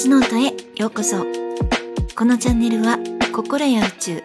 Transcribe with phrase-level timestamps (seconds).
[0.00, 1.24] シノートへようこそ。
[2.14, 3.00] このチャンネルは
[3.34, 4.22] 心や宇宙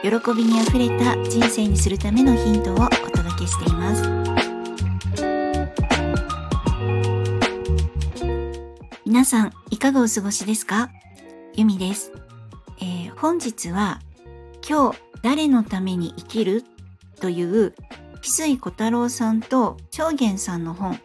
[0.00, 4.04] 喜びにあふれた人生にするためのヒントをお届けしています。
[9.04, 10.88] 皆さんいかがお過ごしですか？
[11.54, 12.12] ゆみです、
[12.80, 13.98] えー、本日は
[14.70, 16.62] 今日誰のために生きる？
[17.20, 17.74] という
[18.22, 21.00] 翡翠小太郎さんと長元さんの本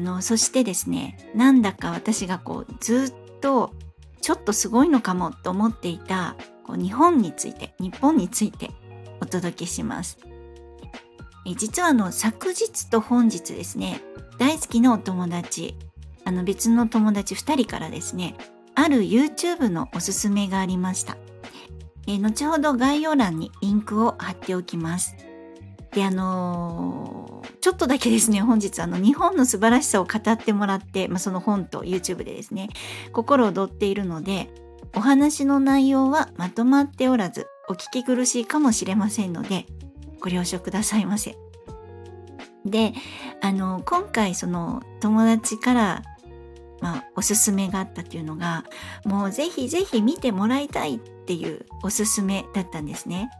[0.00, 3.74] あのそしてですねなんだか私がこうずっと
[4.22, 8.70] ちょっとすごいのかもと思っていたこう日本について日本について
[9.20, 10.18] お届けします。
[11.46, 14.00] え実はあの昨日と本日ですね
[14.38, 15.76] 大好きなお友達
[16.24, 18.36] あの別の友達2人からですね
[18.74, 21.18] ある YouTube のおすすめがありました。
[22.06, 25.14] え後ほど概要欄にリンクを貼っておきます。
[25.92, 27.19] であのー、
[27.60, 32.68] ちょっとだけですね本日あの日本の素晴らしさを語ってもらって、まあ、その本と YouTube でですね
[33.12, 34.50] 心躍っているので
[34.94, 39.66] お話の内容はまとまっておらずお聞き苦しいかもしれませんので
[40.20, 41.36] ご了承くださいませ。
[42.66, 42.92] で
[43.40, 46.02] あの今回その友達から
[46.80, 48.64] まあ、おすすめがあったっていうのが
[49.04, 53.30] もうぜひぜひ見てもらいたいっていうおすすめだったんですね。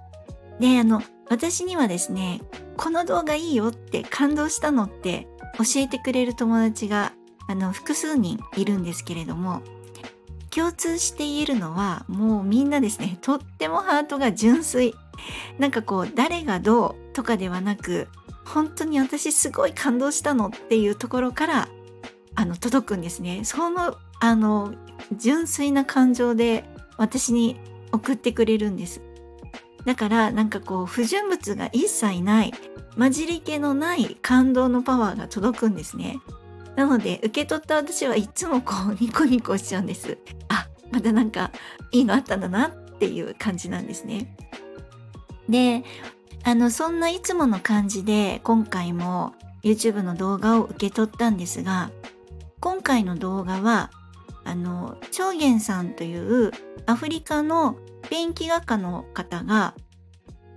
[0.60, 2.42] であの私にはですね
[2.80, 5.28] この動画いいよって感動したのって
[5.58, 7.12] 教えてくれる友達が
[7.46, 9.60] あの複数人いるんですけれども
[10.48, 14.94] 共通して言えるのはもうみんなですね とってもハートが純粋。
[15.58, 18.08] なんかこう誰がどうとかではなく
[18.46, 21.68] 本当に私すごい感動したのっていうところから
[22.34, 23.44] あの届くんですね。
[23.44, 24.72] そのあの
[25.12, 26.64] 純粋な感情で
[26.96, 27.60] 私に
[27.92, 29.02] 送ってくれるんです。
[29.84, 32.52] だからなんかこう不純物が一切ない
[32.98, 36.20] 混じり気のない感動のパワーが届くんですね。
[36.76, 40.18] なので受け取った私はいつもこうニコニコしちゃうんです。
[40.48, 41.50] あまたなんか
[41.92, 44.36] いいのあったんだなっていう感じなんですね。
[45.48, 45.84] で
[46.42, 51.90] あのそんないつもの感じで今回も YouTube の動画を受け取ったんですが
[52.60, 53.90] 今回の動画は
[54.44, 56.50] あの長元さんという
[56.86, 57.76] アフリカの
[58.10, 59.74] ペンキ画家の方が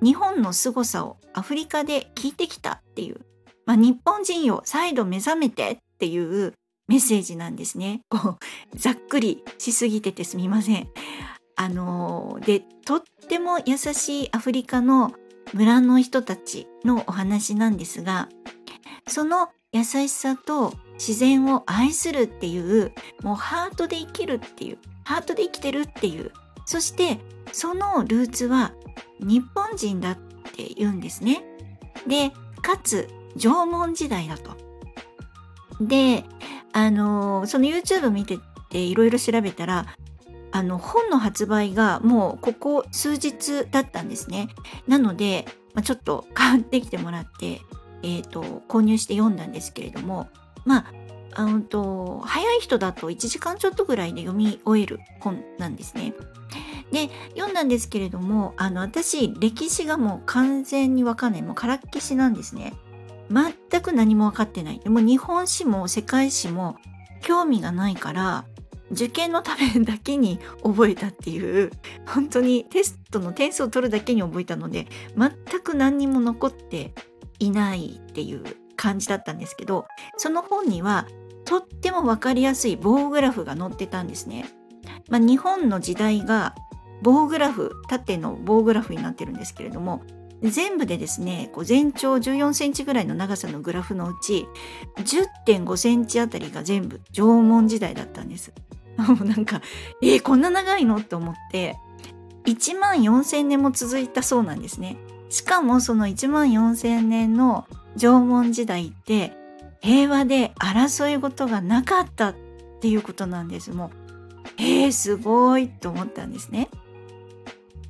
[0.01, 3.21] 日本の凄さをアフリカで聞いてきたっていう、
[3.65, 6.53] まあ、日本人よ再度目覚めてっていう
[6.87, 8.01] メッセージなんですね。
[8.09, 8.37] こ
[8.73, 10.89] うざっくりしすぎててすみません。
[11.55, 15.13] あのでとっても優しいアフリカの
[15.53, 18.27] 村の人たちのお話なんですが
[19.07, 26.31] その優しさと自然を愛するっていうもうハートで生きるっていうハートで生きてるっていう
[26.65, 27.19] そして
[27.51, 28.73] そのルーツは
[29.19, 31.43] 日本人だって言うんですね。
[32.07, 32.31] で、
[32.61, 34.51] かつ縄文時代だと。
[35.81, 36.23] で、
[36.71, 38.37] あの、その YouTube 見て
[38.69, 39.85] ていろいろ調べたら、
[40.51, 44.49] あの本の発売がもうここ数日だったんですね。
[44.87, 47.61] なので、まあ、ちょっと買ってきてもらって、
[48.03, 50.27] えーと購入して読んだんですけれども
[50.65, 50.93] まあ
[51.35, 56.13] あのと早い人だと1時間ちょっとぐらいで読み終える本なんですね。
[56.91, 62.73] で読んだんですけれどもあの私歴史がもう完全にわかんないもうからっきしなんですね。
[63.31, 64.79] 全く何も分かってない。
[64.79, 66.77] でも日本史も世界史も
[67.21, 68.45] 興味がないから
[68.91, 71.71] 受験のためだけに覚えたっていう
[72.05, 76.93] 本当にテストの点数を取るだけに覚えたので全く何にも残って
[77.39, 78.43] いないっていう
[78.75, 79.85] 感じだったんですけど
[80.17, 81.07] その本には
[81.45, 84.45] とっても分かりやすい棒グラフが載ってたんですね。
[85.09, 86.55] まあ、日本の時代が
[87.01, 90.03] 棒グラフ縦の棒グラフになってるんですけれども
[90.41, 94.47] 全部でですねこう全長14センチぐらいの長さのグラフのうち
[94.97, 98.53] 10.5センチあたりが全部縄文時代だったんです。
[98.97, 99.61] もうなんか
[100.01, 100.97] えー、こんな長いの？
[100.97, 101.77] って思って
[102.45, 104.97] 1万4,000年も続いたそうなんですね。
[105.29, 107.65] しかもその1万4,000年の
[107.97, 109.35] 縄文時代って
[109.83, 112.35] 平和で争い事がなかったっ
[112.79, 114.03] ていうことなんですもう
[114.57, 116.69] えー、すごいと思ったんですね。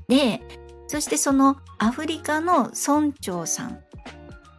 [0.08, 0.42] で
[0.88, 3.80] そしてそのアフリカの村長さん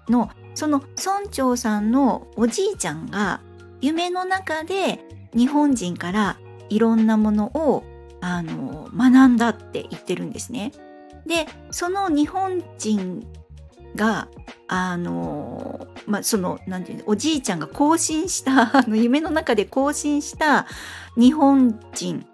[0.08, 3.40] のその村長さんのおじいちゃんが
[3.80, 5.00] 夢の中で
[5.34, 6.38] 日本人から
[6.68, 7.84] いろんなものを
[8.20, 10.72] あの学んだって言ってるんですね。
[11.26, 13.26] でその日本人
[13.94, 14.28] が
[14.66, 20.66] あのまあその何て言うおじいちゃんが更新した あの夢の中で更新した
[21.16, 22.26] 日本人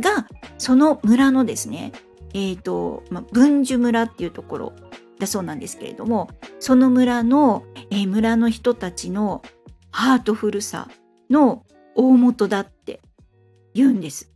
[0.00, 0.26] が
[0.58, 1.92] その村のですね
[2.32, 4.72] えっ、ー、と、まあ、文殊村っていうところ
[5.18, 9.42] だそうなんですけれどもその村の、えー、村の人たちの
[9.90, 10.88] ハートフルさ
[11.28, 11.64] の
[11.94, 13.00] 大元だって
[13.74, 14.32] 言うんです。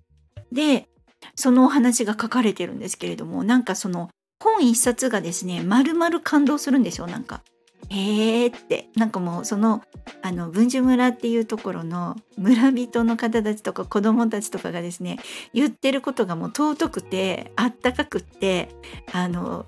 [0.53, 0.89] で
[1.35, 4.11] そのお話が書かれてるんですけれどもなんかその
[4.44, 7.43] 本一冊がですね丸々感動するんですよなんか。
[7.91, 9.82] へーってなんかもうその
[10.23, 15.19] あの文殊村っていうところの村人の方たちとか子供たちとかがですね
[15.52, 18.70] 言ってることがもう尊くてあったかくって
[19.12, 19.67] あの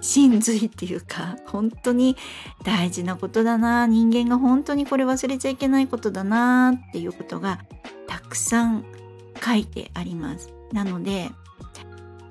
[0.00, 2.16] 真髄っていうか本当に
[2.64, 7.60] 大事なことだな人間が本当にこれ忘れちゃいけないことだなっていうことが
[8.08, 8.84] たくさん
[9.44, 10.52] 書いてあります。
[10.72, 11.30] なので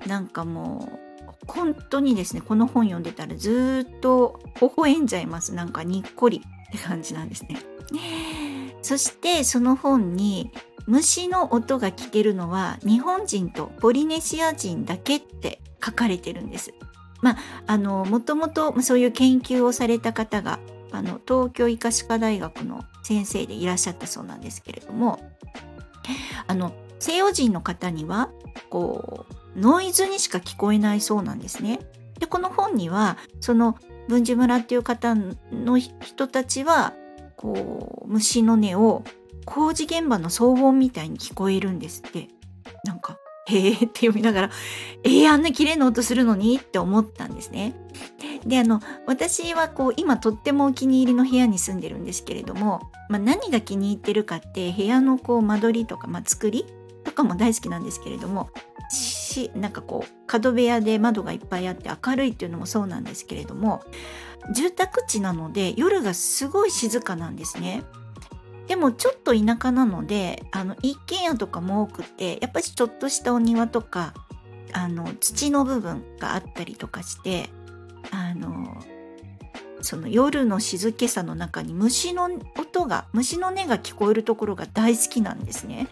[0.06, 1.11] なんかもう
[1.46, 7.58] 本当にですねこの本読んでたらずっと微笑んじゃいますなんかにっこりって感じなんですね。
[8.80, 10.50] そしてその本に
[10.86, 16.74] 虫の音が聞けるのは日本人とポリネシア人だけって書かれてるんです。
[17.20, 17.36] まあ、
[17.66, 20.58] あのもともとそういう研究をされた方が
[20.90, 25.20] あの東京医科歯科大学の先生でいらっしゃったそうなんですけれども
[26.48, 28.30] あの西洋人の方には
[28.70, 31.80] こうノイズにしか聞こえないそうなんですね。
[32.18, 33.76] でこの本にはその
[34.08, 36.94] 文殊村っていう方の人たちは
[37.36, 39.04] こう虫の音を
[39.44, 42.28] 工事現場の騒音みたいに聞こえるんですって
[42.84, 44.50] なんかへえって読みながら
[45.02, 47.74] えー、あんな綺麗な音するのにって思ったんですね。
[48.46, 56.66] であの私はこう今とってもお気に入りの部屋に住んでるんですけれども、まあ、何が気に入ってるかって部屋のこう間取りとか、まあ、作り
[57.04, 58.50] とかも大好きなんですけれども
[58.92, 63.82] しなんかこう角部屋で窓がいっぱいあって明るいっていうのもそうなんですけれども
[64.54, 67.84] 住宅地なので夜がすごい静かなんですね。
[68.66, 74.14] でもちょっと田舎なのであの一軒家とかも多くてやっぱりちょっとしたお庭とか
[74.72, 77.50] あの土の部分があったりとかして
[78.10, 78.82] あの
[79.82, 85.88] その夜の静けさの中に虫の音が虫の音が聞こえるところが大好きなんですね。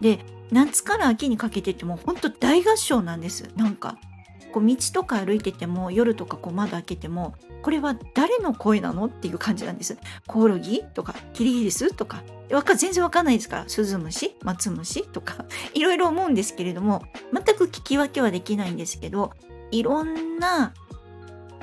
[0.00, 3.50] で夏から秋にかけてってもうほんと大合唱なんです。
[3.56, 3.98] なんか
[4.52, 9.96] こう道とか歩いてても夜とかこう窓開けてもこれは誰の声なのっていう感じなんです。
[10.26, 12.22] コオロギとかキリギリスとか。
[12.76, 13.64] 全然わかんないですから。
[13.66, 15.46] スズムシマツムシとか。
[15.72, 17.02] いろいろ思うんですけれども
[17.32, 19.32] 全く聞き分けはできないんですけど
[19.70, 20.74] いろんな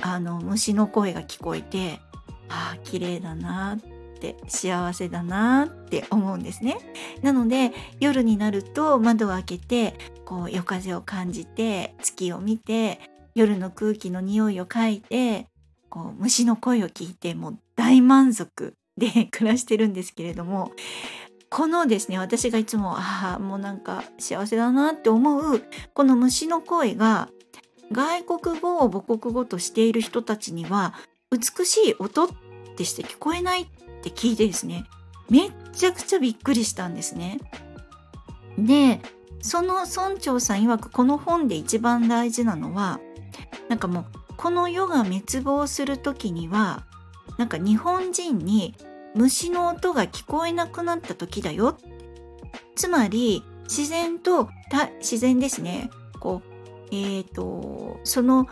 [0.02, 2.00] あの虫の声が聞こえて
[2.48, 3.78] ああ綺麗だなっ
[4.20, 6.76] て幸せだなって思うんですね。
[7.22, 9.94] なので夜になると窓を開けて
[10.24, 13.00] こう夜風を感じて月を見て
[13.34, 15.46] 夜の空気の匂いを嗅いで
[15.88, 20.72] こう虫の声を聞いてもう大満足で 暮らしてるんですけれども
[21.48, 25.62] このですね私がいつもああもうなんか幸せだなって思う
[25.94, 27.28] この虫の声が
[27.92, 30.94] 外国語を母国語としている人たちには
[31.30, 32.28] 美しい音っ
[32.76, 33.66] てして聞こえないっ
[34.02, 34.84] て聞いてですね。
[35.28, 37.38] めっちゃくちゃびっくりしたんですね。
[38.58, 39.00] で
[39.42, 43.00] その村長さん曰くこの本で一番大事なのは
[43.68, 44.04] なんかもう
[44.36, 46.84] この世が滅亡する時には
[47.38, 48.74] なんか日本人に
[49.14, 51.76] 虫の音が聞こえなくなった時だよ。
[52.76, 54.48] つまり自然と
[55.00, 55.90] 自然ですね。
[56.18, 56.49] こう
[56.90, 58.48] え、ー、とその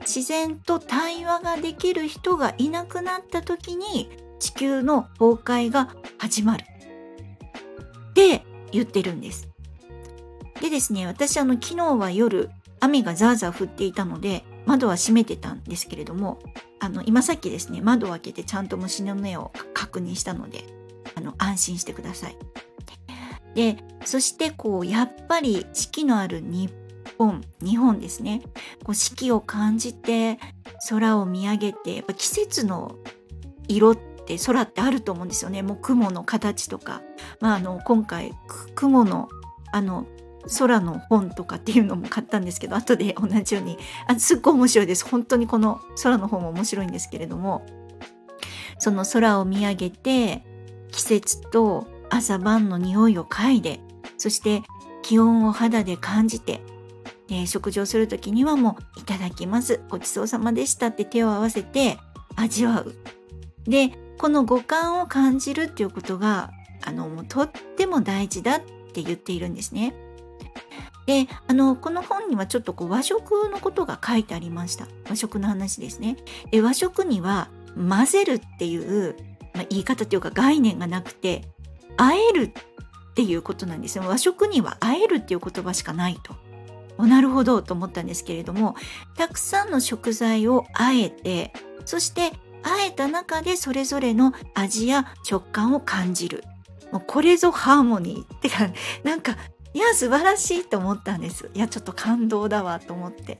[0.00, 6.64] 自然と対話ができる人がいなくなった時に地球の崩壊が始まる
[8.10, 9.48] って言ってるんです。
[10.60, 12.50] でですね私あの昨日は夜
[12.80, 16.38] 雨がザーザー降っていたので窓は閉めてたんですけれども
[16.78, 20.64] あの今さっきですね窓を開けてちゃんと虫の目を確認したので
[21.14, 22.36] あの安心してください。
[23.54, 26.72] でそしてこうやっぱり四季のある日
[27.18, 28.42] 本日本ですね。
[28.84, 30.38] こう四季を感じて
[30.88, 32.96] 空を見上げてやっぱ季節の
[33.68, 35.62] 色って空ってあると思うんですよね。
[35.62, 37.02] もう雲の形とか、
[37.40, 38.32] まあ、あの今回
[38.74, 39.28] 雲の
[39.72, 40.06] あの
[40.58, 43.78] 空の本とかっていうのも買ったんですけど後で同じように。
[44.06, 45.08] あすっごい面白いです。
[45.08, 47.64] 本当にこの空の本も面白いんですけれども。
[48.82, 50.44] その空を見上げて
[50.90, 53.78] 季節と朝晩の匂いを嗅いで
[54.18, 54.62] そして
[55.02, 56.60] 気温を肌で感じて
[57.46, 61.98] 食事をする時にはもう「いただきますごちそうさまでした」って手を合わせて
[62.36, 62.94] 味わう。
[63.64, 66.50] でこの五感を感じるっていうことが
[66.84, 68.60] あのもうとっても大事だっ
[68.92, 69.94] て言っているんですね。
[71.06, 76.16] であのこの本にはちょっとこう和食のことが書いてありました和食の話ですね。
[76.50, 79.16] で和食には混ぜるっていう、
[79.54, 81.42] まあ、言い方というか概念がなくて
[81.96, 86.34] あえるっていうことなんですよ和食にはあえるっていう言葉しかないと。
[87.06, 88.74] なるほどと思ったんですけれども
[89.16, 91.52] たくさんの食材をあえて
[91.84, 92.32] そして
[92.62, 96.44] あえた中でそれぞれの味や食感を感じる。
[96.92, 98.68] もうこれぞハーモニーってか
[99.02, 99.36] なんか
[99.74, 101.50] いや素晴らしいと思ったんです。
[101.54, 103.38] いやちょっと感動だわと思って。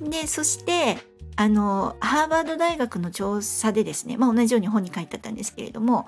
[0.00, 0.98] でそして
[1.36, 6.06] あのハーバード大学の調査でですね、まあ、同じように本に書いてあったんですけれども、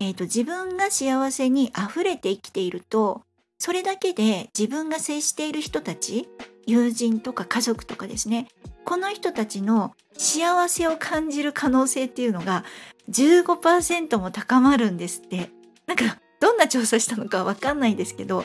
[0.00, 3.22] えーと、自分が幸せにあふれて生きていると
[3.58, 6.28] それだけで自分が接している人たち
[6.66, 8.48] 友人とか家族とかですね
[8.84, 12.64] この人たちの幸せを感じる可能性っていうのが
[13.10, 15.50] 15%も高まるんですって。
[15.86, 18.44] なんかどんな調査したのかわかんないんですけど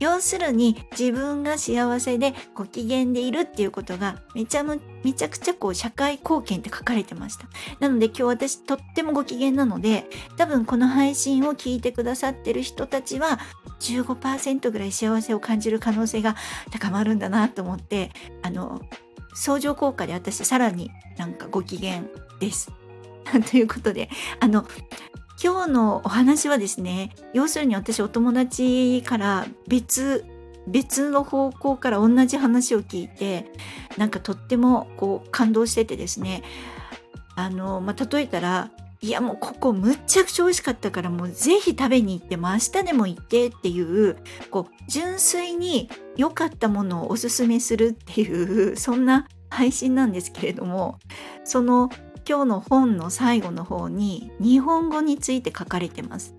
[0.00, 4.78] 要するに自分が幸せでご機嫌でいるっていうことがめちゃめ
[5.14, 7.46] ちゃくちゃこう社会貢献って書かれてました
[7.80, 10.04] なので今日私とってもご機嫌なので
[10.36, 13.38] 多分この配信を聞いてくださってる人たちは
[13.80, 16.36] 15%ぐらい幸せを感じる可能性が
[16.70, 18.10] 高まるんだなと思って
[18.42, 18.82] あの
[19.32, 22.02] 相乗効果で私さらになんかご機嫌
[22.40, 22.70] です。
[23.50, 24.66] ということであの
[25.42, 30.24] 今日のお話はですね要するに私お友達から別
[30.66, 33.46] 別の方向から同じ話を聞いて
[33.96, 36.42] なんかとってもこう感動しててですね。
[37.36, 44.16] あの、まあ、例えたらいやもうここむっちゃくちゃ美味しかったからもうぜひ食べに行っても明日でも行ってっていう
[44.50, 50.98] こう純粋に良かったものをおすすめするっていうそんな配信なんですけれども
[51.44, 51.90] その
[52.28, 56.34] 今日の本の最後の方に日本語について書かれてます。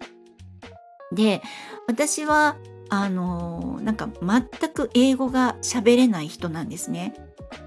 [1.12, 1.41] で
[1.88, 2.58] 私は
[2.89, 7.15] あのなんか全く英語が喋れない人なんですね。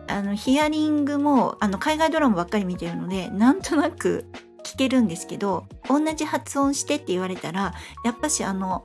[0.06, 4.26] あのヒアリングもあの海外ドラマばっかり見てるのでなんとなく
[4.62, 7.74] 聞けるんですけど同じ発音してって言われたら
[8.04, 8.84] やっぱしあの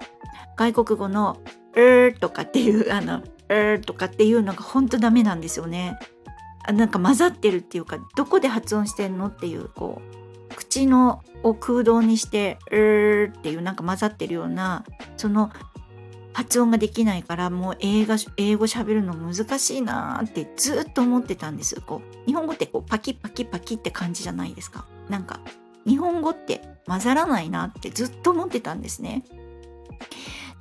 [0.57, 1.37] 外国語の
[1.75, 3.17] 「うー」とかっていうあの
[3.49, 5.99] 「うー」とかっていうのが本当ダメなんですよね。
[6.73, 10.01] なんか混ざってるっていうかどこで発音してんのっていうこ
[10.51, 14.83] う口のを空洞にして「うー」っていうなんか混ざってるような
[15.15, 15.51] その
[16.33, 24.85] 発音ができないからもう英語英語喋るの難しいなーってずっと思ってたんですこう日本語ってこうパキパキパキって感じじゃないですか。
[25.09, 25.39] なんか
[25.87, 29.23] 日本語って混ざらないなってずっと思ってたんですね。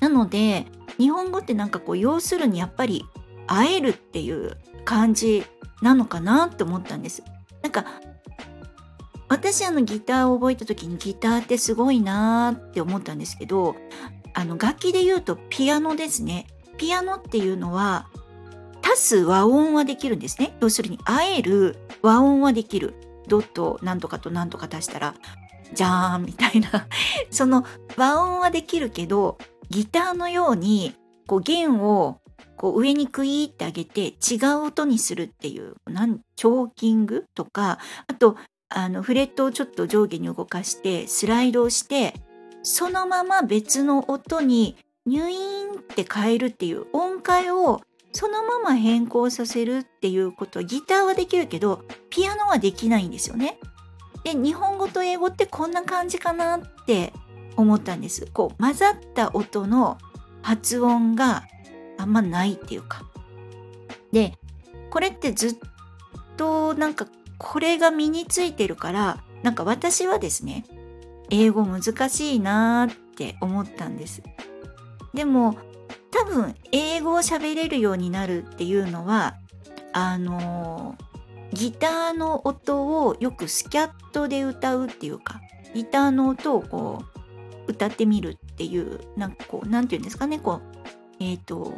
[0.01, 0.67] なので
[0.99, 3.05] 日本語ってなんかこう要するにやっぱり
[3.47, 5.45] 会えるっていう感じ
[5.83, 7.23] なのかなって思ったんです。
[7.63, 7.85] なんか
[9.29, 13.75] 私あのギターを覚えた時にギターってすごいなーって思ったんですけど
[14.35, 16.47] あの楽器で言うとピアノですね。
[16.77, 18.07] ピアノっていうのは
[18.83, 20.57] 足す和音はできるんですね。
[20.61, 22.95] 要するに会える和音はできる。
[23.29, 25.15] ドットなんとかとなんとか足したら
[25.73, 26.87] じゃーんみたいな
[27.31, 27.65] その
[27.97, 30.95] 和音はできるけどギターのように
[31.27, 32.21] こう弦を
[32.57, 38.37] こう上にクイーって上げて違う音にするっていうなんチョーキングとかあと
[38.69, 42.15] あのフレットをちょっと上下に動かしてスライドをして
[42.63, 47.81] そのまま別の音にニュイーンって変えるっていう音階を
[48.13, 53.59] そのまま変更させるっていうことギターはできるけどピアノはできないんですよね。
[54.25, 57.13] で日本語と英語ってこんな感じかなって
[57.57, 58.27] 思ったんです。
[58.33, 59.99] こう混ざった音の
[60.43, 61.45] 発音が
[61.99, 63.03] あんまないっていうか。
[64.13, 64.35] で
[64.91, 65.57] これってずっ
[66.37, 67.07] となんか
[67.39, 70.65] これが身についてるからなんか私はですね
[71.31, 74.23] 英語難しいなーって思ったんです。
[75.13, 75.57] でも
[76.11, 79.37] 多分英語を喋れるようになるっていうのは
[79.93, 80.97] あの
[81.53, 85.41] ギターの音をよくスキャットで歌うっていうか
[85.75, 87.03] ギターの音をこ
[87.67, 90.76] う歌ってみるっていうなんかこう何て言うんですかねこう
[91.21, 91.75] えっ、ー、と、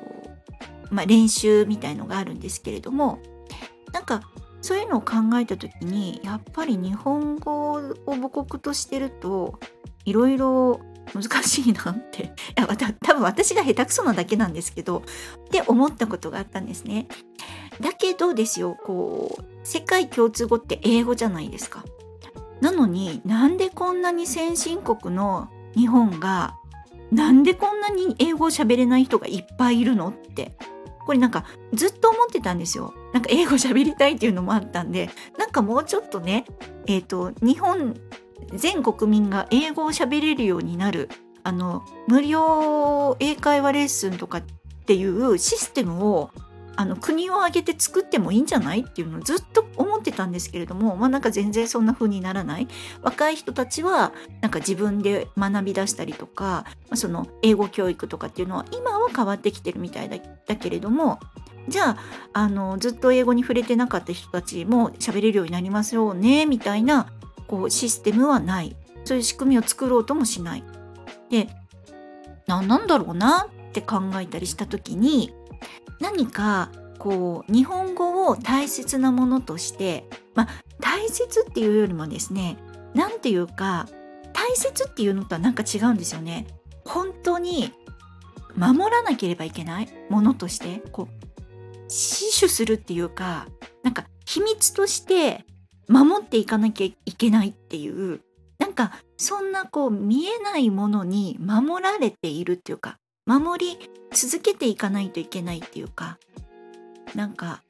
[0.90, 3.18] まあ、練習みたいのがあるんですけれども
[3.92, 4.22] なんか
[4.60, 9.58] そういうのを考えた時にやっぱり日本語を母国としてると
[10.04, 10.80] いろいろ
[11.14, 15.04] 難しいなっていや多分私が下手くそなだけなんですけど
[15.46, 17.08] って思ったことがあったんですね。
[17.80, 21.84] だけどですよこう世界共通語って英語じゃないですか。
[22.60, 26.56] なのになんでこんなに先進国の日本が
[27.10, 30.56] なんでこんなに英語を喋れない人がいっぱいいるのって。
[31.06, 32.92] これなんかずっと思ってたんですよ。
[33.14, 35.08] なんか英語喋りたいっていうのもあったんで。
[35.38, 36.44] なんかもうちょっとね
[36.86, 37.94] えっ、ー、と日本
[38.54, 41.08] 全国民が英語を喋れるようになる
[41.44, 44.42] あの無料英会話レッスンとかっ
[44.84, 46.30] ていうシステムを
[46.76, 52.68] あの国を挙げて作ってもいいんじゃないっていうのをずっと思ってたんですけれどもまあなんか全然そんな風にならない
[53.02, 61.18] 若い人たちはなんか自分で学び出したりとか、まあ、その英語教育とかっていうのは今は変わってきてるみたいだだけれども
[61.68, 61.98] じゃあ
[62.32, 67.12] あのずっと英語に触れてなかった人たちも喋れるようになりますよねみたいな
[67.46, 70.64] こうシステムはないそういう仕組みを作ろうともしない。
[71.30, 71.48] で
[72.46, 75.34] ななんだろうなって考えたりした時に
[76.00, 80.48] 何かこう日本語を大切なものとしてまあ
[80.80, 82.56] 大切っていうよりもですね
[82.94, 83.86] 何ていうか
[84.32, 86.46] 大切っていうのとはなんか違うんですよね。
[86.84, 87.72] 本当に
[88.56, 91.28] 守らなければいけないものとしてこう
[91.88, 93.46] 死守するっていうか
[93.82, 95.44] なんか秘密として
[95.88, 98.20] 守っていかなきゃいけないっていう
[98.58, 106.18] なんかそんなこう見えないものに守られているっていうか守り続けていかないといけないっていうか
[107.14, 107.62] なんか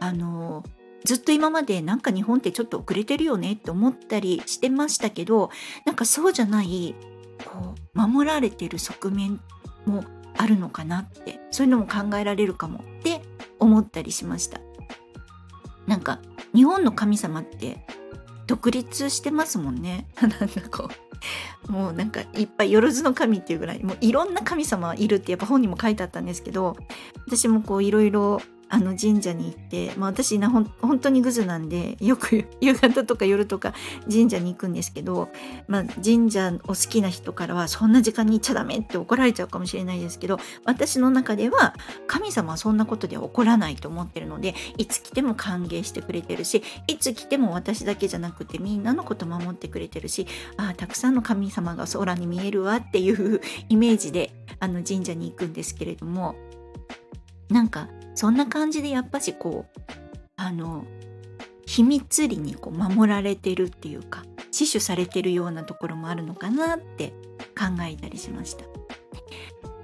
[0.00, 0.64] あの
[1.04, 5.50] ずっと今までなんか日本ってちょっと遅れてるよねって思ったりしてましたけど
[5.84, 6.94] なんかそうじゃない
[7.44, 9.40] こう守られてる側面
[9.84, 10.04] も
[10.36, 13.22] あるのかなってそういうのも考えられるかもって
[13.58, 14.60] 思ったりしました。
[15.86, 16.20] なんか
[16.54, 17.86] 日本の神様って
[18.46, 20.08] 独立してますもんね。
[20.20, 21.05] なんかこう。
[21.68, 26.76] もうなんかいっぱいよろずの神っていうぐらいもういろんな神様いるってやっぱ本にも書いてあったんですけど
[27.26, 33.74] 私もこういろいろあの神社に行って、まあ、私なほん本当にグズなんでよく夕方とか夜とか
[34.10, 35.28] 神社に行くんですけど、
[35.68, 41.74] まあ、神社お好きな人からはそんな時間に行っちゃダメって怒られちゃうかもしれないですけど私の中では
[42.06, 56.34] 神様はそんなことでは怒らないと思ってるのでいつ来ても歓迎してくれてるしいつ来ても私だけじゃなくてみんなのこと守ってくれてるしああたくさんの神様が空に見えるわっていうイメージであの神社に行くんですけれども
[57.48, 59.80] なんかそんな感じでやっぱしこう
[60.36, 60.84] あの
[61.66, 67.10] 秘密裏にこう守られてるっていうか死守されてるようなところもあるのかなって
[67.56, 68.64] 考えたりしました。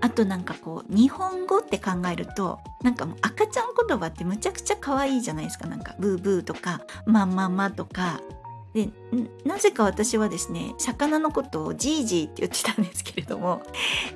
[0.01, 8.21] あとなんかこう日本語って考えるとなんかもう赤ちゃん言葉ってむちゃくちゃ可愛いじゃないですかなんかブーブーとかまんまんまとか
[8.75, 8.89] で
[9.45, 13.63] なぜか私はですね魚のことをジージーって言ってたんですけれども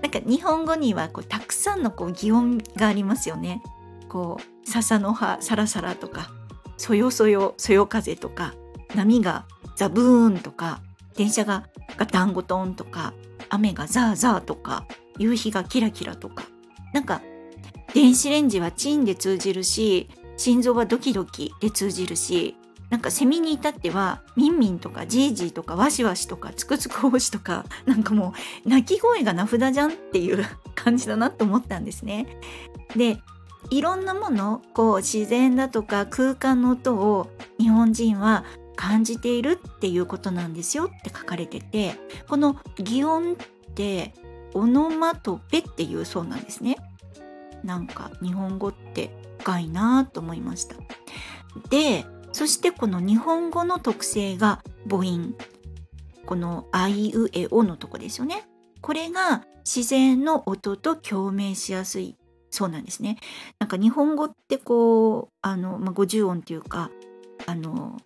[0.03, 3.63] なんか日本語にはこうたくさんのこう擬音がありますよね。
[4.09, 6.31] こう笹の葉サラサラとか
[6.77, 8.55] そよそよそよ風とか
[8.95, 10.81] 波がザブーンとか
[11.15, 13.15] 電車がガタンゴトンとか
[13.49, 14.87] 雨がザーザーとか
[15.19, 16.45] 夕日がキラキラとか
[16.93, 17.23] なんか
[17.95, 22.57] 電子レンジはチンで通じるし心臓はドキドキで通じるし
[22.91, 28.33] なんかセミに至ってはミンミンとかジージーとかワシワシとかつくつくおしとかなんかも
[28.65, 32.39] う鳴き声が名札じゃんっていう 感じだなと思ったんですね。
[32.95, 33.19] で
[33.71, 38.45] いろんなものこう自然だとか空間の音を日本人は
[38.77, 41.95] 感じているっていうことなんですよって書かれてて
[42.29, 43.37] この擬音っ
[43.75, 44.15] て
[44.55, 46.77] オノマトペっていうそうなんですね。
[47.65, 50.77] なんか日本語って深いなと思いました。
[51.71, 55.35] でそしてこの日本語の特性が母音
[56.27, 58.47] この「あいうえお」のとこですよね。
[58.81, 62.17] これが自然の音と共鳴しやすい
[62.57, 63.19] そうなんですね。
[63.59, 66.91] なんか日本語ってこうあの、まあ、50音っていうか
[67.45, 67.99] あの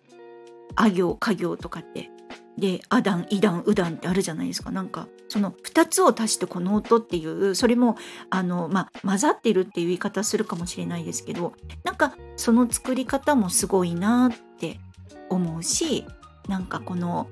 [0.75, 2.09] あ行家行とかって
[2.57, 7.95] でアダンイダンウダンってあるじゃないですかなんかその2つを足してこの音っていうそれも
[8.29, 11.53] あの、まあ、混ざってるっていう言い方するかもしれないですけど
[11.85, 14.81] なんかその作り方もすごいなって
[15.29, 16.05] 思うし
[16.49, 17.29] なんかこの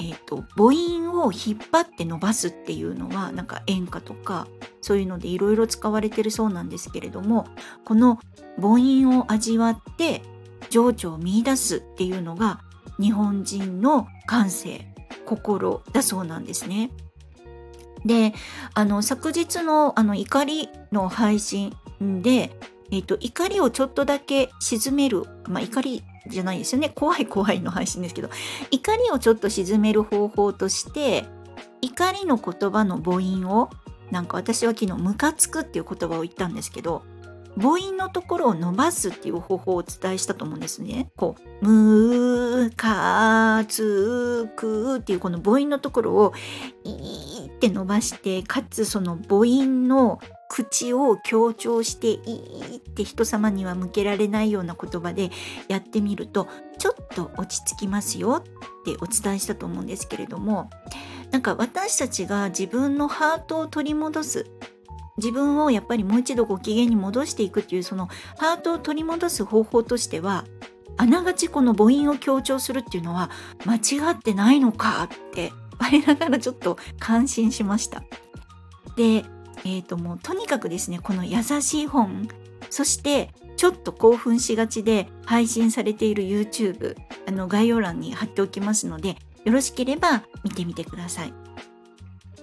[0.00, 4.46] えーと、母音を引っ張って伸ばすっていうのはなんか演歌とか
[4.80, 7.46] そういうのでいろいろ使われてるそうなんですけれども
[7.84, 8.18] この
[8.60, 10.22] 母音を味わって
[10.70, 12.60] 情緒を見いだすっていうのが
[13.00, 14.86] 日本人の感性
[15.24, 16.90] 心だそうなんですね。
[18.04, 18.32] で
[18.74, 22.56] あの昨日のあの怒りの配信で、
[22.92, 28.30] えーと、怒りをちょっとだけ鎮める、まあ、怒りじゃないですよね怖い怖いの配信ですけど
[28.70, 31.26] 怒りをちょっと鎮める方法として
[31.80, 33.70] 怒りの言葉の母音を
[34.10, 37.02] なんか私は昨日ムカつくっていう言葉を言ったんですけど
[37.60, 41.10] 母音のところを伸ばすっていう方法をお伝えしたと思うんですね。
[41.16, 46.32] こう、むかつくっていうこの母音のところを
[47.58, 55.30] って伸ばしてかつその母音の口を強調していいって人様には向けられないような言葉で
[55.66, 56.46] やってみると
[56.78, 60.70] ちょっと落ち着きますよってお伝えしたと思うんですけれども
[61.32, 64.46] なんか私たちが自分のハートを取り戻す
[65.16, 70.44] 自分をやっぱりもう一度ご機嫌に戻していくっていうそのハートを取り戻す方法としては
[70.96, 73.30] あながちこの母音を強調するっていうのは
[73.66, 78.02] 間違ってないのかって我ながらちょっと感心しました。
[78.96, 79.24] で
[79.64, 82.28] えーと、もうとにかくですねこの優しい本
[82.70, 91.32] そしてちょっと興奮しがちで配信されている YouTube あの概要欄に貼っておきますのでよろしければ見てみてください。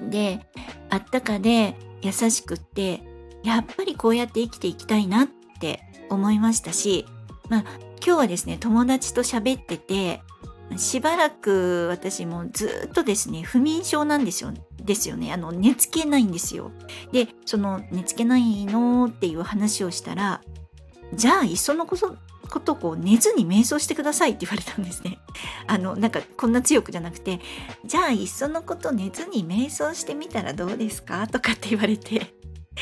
[0.02, 0.46] で
[0.90, 3.02] あったかで優しくって
[3.44, 5.28] やっぱりこうやって生きていきたいなっ
[5.60, 7.06] て思いましたし、
[7.50, 7.62] まあ、
[8.06, 10.22] 今日はですね友達と喋ってて
[10.78, 14.52] しばらく私もずっとですね不眠症なんですよ
[14.84, 15.32] ですよね。
[15.34, 16.72] あの寝つけないんですよ。
[17.12, 20.42] でその寝つけないのっていう話をしたら
[21.14, 22.18] じゃあいっそのこと
[22.50, 25.18] ことこう寝ずに瞑想してくださいって言われたんですね。
[25.68, 27.40] あのなんかこんな強くじゃなくて
[27.86, 31.28] じゃあいっそのこと寝ずに瞑想してみたらどうですか？
[31.28, 32.34] とかって言われて。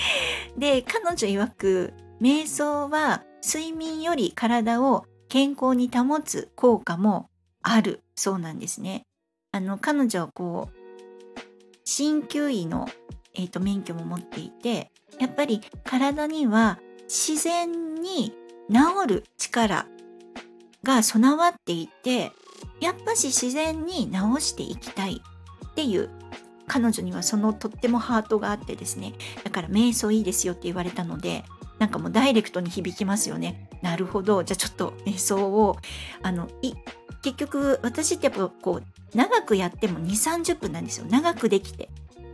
[0.57, 7.29] で彼女曰く瞑想は睡眠より体を健康に保つ効果も
[7.63, 8.01] ある。
[8.15, 9.03] そうなんですね。
[9.51, 10.83] あの彼女はこう
[11.85, 12.87] 鍼灸医の、
[13.35, 18.33] えーと、免許も持っていてやっぱり体には自然に
[18.71, 19.85] 治る力
[20.83, 22.31] が備わっていて
[22.79, 25.21] やっぱし自然に治していきたい
[25.67, 26.09] っていう
[26.67, 29.13] 彼女にはそのとってもハートがあってですね。
[29.43, 31.43] だから瞑想いいですよって言われたので
[31.77, 33.69] なんかもうダイレクトに響きますよね。
[33.81, 34.43] なるほど。
[34.43, 35.75] じゃあちょっと瞑想を
[36.21, 36.49] あの
[37.23, 41.89] 結局私ってやっぱこう長くやっても2 3 0分なんですよ長くできて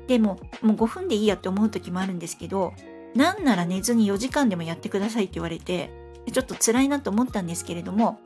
[0.08, 2.74] でももう5分でいいやって思う時もあるんですけど
[3.16, 5.92] なんなら寝ずに4時間でもやってくださいって言われて
[6.32, 8.20] ちょっと辛いなと思ったんですけれども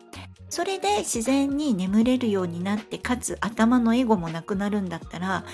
[0.49, 5.45] それで自然に眠れるようになってかつ頭のエゴもなくなるんだったら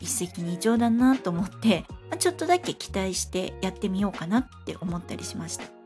[0.00, 1.84] 一石二鳥だなと思って
[2.18, 5.79] ちょっとだけ期待してやってみようかなって思ったりしました。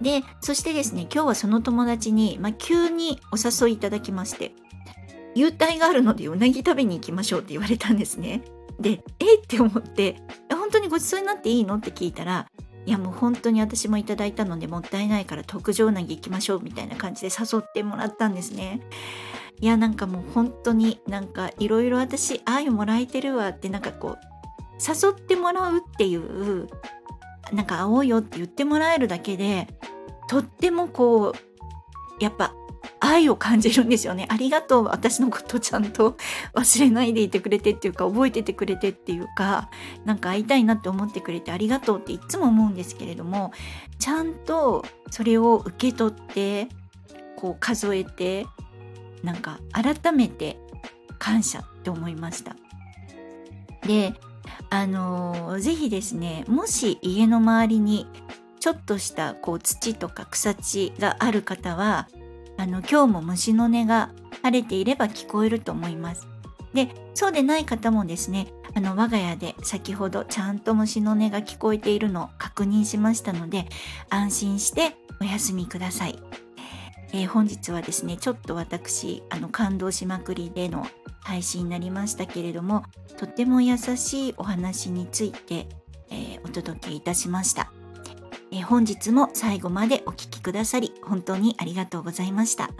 [0.00, 4.52] でそしてですね今日はその友達に、まあ、急にお誘いいただきまして
[5.34, 8.42] 優待があるのでうなぎ食べに行きましょうって言われたんですね。
[8.80, 10.16] でえって思って
[10.50, 11.74] 本当にごちそうになっていいの？
[11.76, 12.46] って聞いたら
[12.86, 18.80] いやもう本当に私もいただいたのでもったいないから特上うなぎ行きましょうみたいな感じで誘ってもらったんですね。
[19.60, 24.18] いやなんかもう本当になんかいろいろ私愛もらえてるわってなんかこう
[24.80, 26.66] 誘ってもらうっていう
[27.52, 29.68] なんか会おうよって言ってもらえるだけで
[30.28, 32.54] とってもこうやっぱ
[33.00, 34.26] 愛を感じるんですよね。
[34.30, 34.84] ありがとう。
[34.84, 36.16] 私のことちゃんと
[36.54, 39.70] 忘れないでいてくれてっていうか、覚えててくれてっていうか、
[40.04, 43.52] なんか会いたいなって思ってくれてありがとうっていつも思うんですけれども、
[43.98, 46.68] ちゃんとそれを受け取って、
[47.36, 48.46] こう数えて、
[49.22, 50.58] なんか改めて
[51.18, 52.54] 感謝って思いました。
[53.86, 54.14] で、
[54.70, 58.06] あのー、ぜひですね、もし家の周りに
[58.60, 62.08] ちょっとしたこう土とか草地がある方は
[62.58, 64.10] あの今日も虫の音が
[64.42, 66.28] 晴れていれば聞こえると思います。
[66.74, 73.66] でそうでない方もですねあの我が家で先ほどちゃんと虫の音が聞こえているのを確認しましたので
[74.10, 76.18] 安心してお休みください。
[77.12, 80.86] えー、本日はですねちょっと私あの感動しまくりでの
[81.20, 82.84] 配信になりましたけれども
[83.16, 85.68] とっても優しいお話について、
[86.10, 87.72] えー、お届けいたしました。
[88.52, 92.70] え本日も最後までお聴きくださり本当にありがとうございました。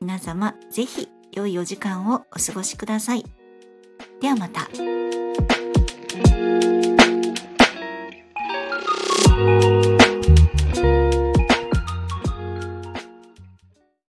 [0.00, 3.24] 皆様是非良いお時間をお過ごしください。
[4.20, 4.68] ではまた。